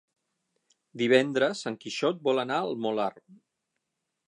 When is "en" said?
1.71-1.77